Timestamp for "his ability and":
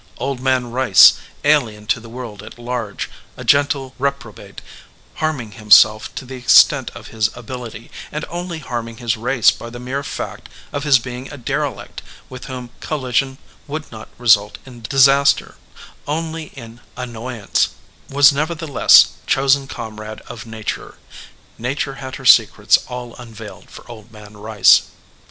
7.09-8.25